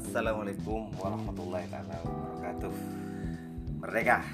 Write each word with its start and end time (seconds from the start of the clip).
Assalamualaikum 0.00 0.88
warahmatullahi 0.96 1.68
taala 1.68 1.92
wabarakatuh. 2.08 2.72
Merdeka. 3.84 4.24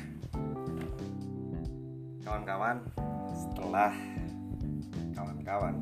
Kawan-kawan, 2.22 2.76
setelah 3.34 3.90
kawan-kawan 5.10 5.74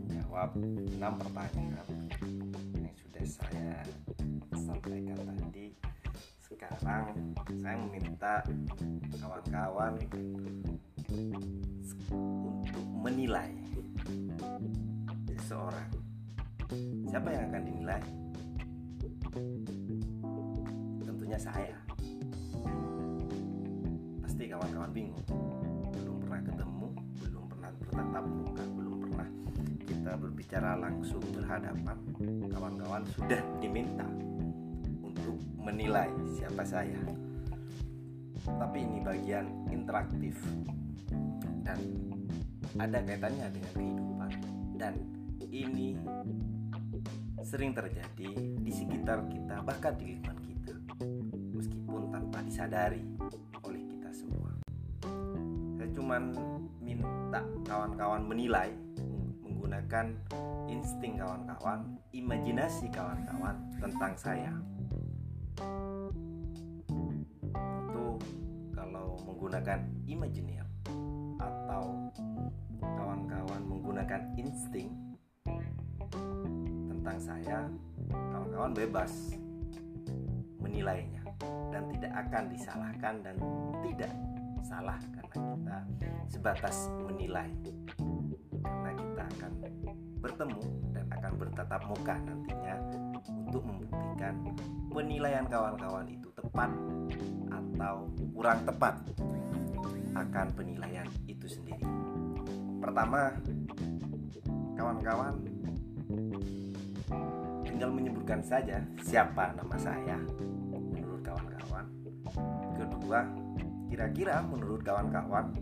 menjawab 0.00 0.56
enam 0.96 1.12
pertanyaan 1.20 2.08
yang 2.80 2.96
sudah 2.96 3.24
saya 3.28 3.84
sampaikan 4.56 5.20
tadi, 5.44 5.76
sekarang 6.40 7.12
saya 7.60 7.76
meminta 7.76 8.40
kawan-kawan 9.20 9.92
untuk 11.12 12.84
menilai 13.04 13.52
seseorang. 15.36 15.90
Siapa 17.12 17.28
yang 17.28 17.44
akan 17.52 17.62
dinilai? 17.62 18.25
Tentunya 21.04 21.36
saya. 21.36 21.76
Pasti 24.24 24.48
kawan-kawan 24.48 24.92
bingung. 24.96 25.20
Belum 25.92 26.16
pernah 26.24 26.40
ketemu, 26.40 26.86
belum 27.20 27.44
pernah 27.52 27.70
bertatap 27.76 28.24
muka, 28.24 28.64
belum 28.72 28.96
pernah 29.04 29.28
kita 29.84 30.12
berbicara 30.16 30.80
langsung 30.80 31.20
berhadapan. 31.36 31.96
Kawan-kawan 32.48 33.04
sudah 33.12 33.40
diminta 33.60 34.08
untuk 35.04 35.36
menilai 35.60 36.08
siapa 36.32 36.64
saya. 36.64 36.96
Tapi 38.40 38.78
ini 38.88 39.04
bagian 39.04 39.52
interaktif 39.68 40.40
dan 41.60 41.76
ada 42.80 43.04
kaitannya 43.04 43.52
dengan 43.52 43.72
kehidupan 43.74 44.30
dan 44.80 44.94
ini 45.50 45.98
sering 47.46 47.70
terjadi 47.70 48.34
di 48.58 48.72
sekitar 48.74 49.22
kita 49.30 49.62
bahkan 49.62 49.94
di 49.94 50.18
lingkungan 50.18 50.42
kita 50.42 50.74
meskipun 51.54 52.10
tanpa 52.10 52.42
disadari 52.42 53.06
oleh 53.62 53.86
kita 53.86 54.10
semua. 54.10 54.50
Saya 55.78 55.88
cuman 55.94 56.34
minta 56.82 57.46
kawan-kawan 57.62 58.26
menilai 58.26 58.74
menggunakan 59.46 60.18
insting 60.66 61.22
kawan-kawan 61.22 61.94
imajinasi 62.10 62.90
kawan-kawan 62.90 63.54
tentang 63.78 64.18
saya. 64.18 64.50
Itu 67.62 68.18
kalau 68.74 69.22
menggunakan 69.22 69.86
imajiner 70.10 70.66
atau 71.38 72.10
kawan-kawan 72.82 73.62
menggunakan 73.70 74.34
insting 74.34 74.90
saya, 77.20 77.68
kawan-kawan 78.10 78.72
bebas 78.76 79.36
menilainya 80.60 81.22
dan 81.70 81.82
tidak 81.92 82.12
akan 82.26 82.42
disalahkan 82.50 83.14
dan 83.22 83.36
tidak 83.84 84.12
salah 84.66 84.98
karena 85.14 85.36
kita 85.38 85.76
sebatas 86.26 86.90
menilai 87.06 87.46
karena 88.66 88.92
kita 88.98 89.22
akan 89.38 89.52
bertemu 90.18 90.64
dan 90.90 91.04
akan 91.14 91.32
bertatap 91.38 91.82
muka 91.86 92.16
nantinya 92.26 92.74
untuk 93.46 93.62
membuktikan 93.62 94.34
penilaian 94.90 95.44
kawan-kawan 95.46 96.06
itu 96.10 96.28
tepat 96.34 96.70
atau 97.52 98.10
kurang 98.34 98.60
tepat 98.66 98.94
akan 100.16 100.46
penilaian 100.56 101.06
itu 101.28 101.46
sendiri. 101.46 101.84
Pertama, 102.80 103.36
kawan-kawan 104.74 105.44
tinggal 107.76 107.92
menyebutkan 107.92 108.40
saja 108.40 108.80
siapa 109.04 109.52
nama 109.52 109.76
saya 109.76 110.16
menurut 110.96 111.20
kawan-kawan. 111.20 111.84
Kedua, 112.72 113.20
kira-kira 113.92 114.40
menurut 114.48 114.80
kawan-kawan 114.80 115.52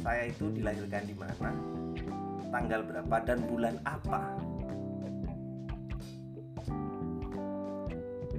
saya 0.00 0.32
itu 0.32 0.48
dilahirkan 0.48 1.04
di 1.04 1.12
mana, 1.12 1.52
tanggal 2.48 2.80
berapa 2.88 3.16
dan 3.28 3.44
bulan 3.44 3.76
apa. 3.84 4.32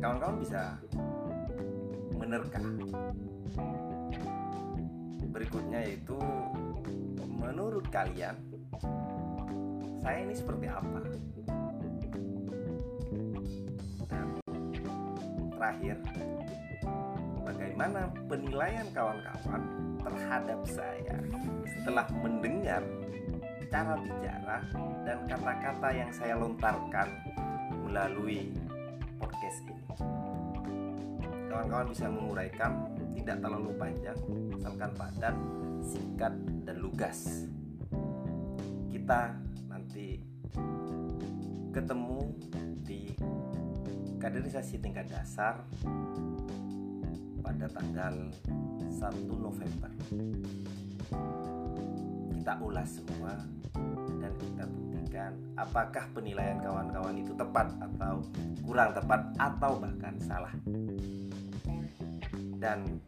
Kawan-kawan 0.01 0.37
bisa 0.41 0.73
menerka. 2.17 2.65
Berikutnya 5.29 5.85
yaitu 5.85 6.17
menurut 7.29 7.85
kalian 7.93 8.33
saya 10.01 10.17
ini 10.25 10.33
seperti 10.33 10.65
apa? 10.65 10.97
Terakhir, 15.63 15.95
bagaimana 17.47 18.11
penilaian 18.27 18.83
kawan-kawan 18.91 19.63
terhadap 20.03 20.59
saya 20.67 21.15
setelah 21.63 22.03
mendengar 22.19 22.83
cara 23.71 23.95
bicara 23.95 24.59
dan 25.07 25.23
kata-kata 25.23 25.87
yang 25.95 26.11
saya 26.11 26.35
lontarkan 26.35 27.07
melalui 27.79 28.51
podcast 29.15 29.63
ini. 29.63 29.87
Kawan-kawan 31.47 31.87
bisa 31.95 32.11
menguraikan 32.11 32.71
tidak 33.15 33.39
terlalu 33.39 33.71
panjang, 33.79 34.19
asalkan 34.59 34.91
padat, 34.99 35.35
singkat, 35.79 36.33
dan 36.67 36.75
lugas. 36.83 37.47
Kita 38.91 39.31
nanti 39.71 40.19
ketemu 41.71 42.19
kaderisasi 44.23 44.79
tingkat 44.79 45.03
dasar 45.11 45.59
pada 47.43 47.67
tanggal 47.75 48.31
1 48.87 49.19
November. 49.35 49.91
Kita 52.31 52.53
ulas 52.63 52.87
semua 52.87 53.35
dan 54.23 54.31
kita 54.39 54.63
buktikan 54.63 55.31
apakah 55.59 56.07
penilaian 56.15 56.55
kawan-kawan 56.63 57.19
itu 57.19 57.35
tepat 57.35 57.67
atau 57.83 58.23
kurang 58.63 58.95
tepat 58.95 59.27
atau 59.35 59.71
bahkan 59.75 60.15
salah. 60.23 60.55
Dan 62.63 63.03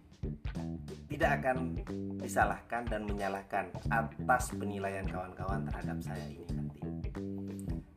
tidak 1.08 1.32
akan 1.40 1.80
disalahkan 2.20 2.84
dan 2.92 3.08
menyalahkan 3.08 3.72
atas 3.88 4.52
penilaian 4.52 5.08
kawan-kawan 5.08 5.64
terhadap 5.64 5.96
saya 6.04 6.28
ini 6.28 6.44
nanti. 6.52 6.80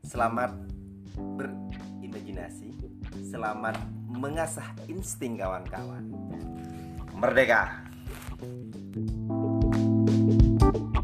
Selamat 0.06 0.54
berimajinasi, 1.18 2.77
selamat 3.26 3.76
mengasah 4.08 4.66
insting 4.86 5.38
kawan-kawan. 5.38 6.06
Merdeka! 7.18 7.82
thank 10.58 10.94
you 10.94 10.97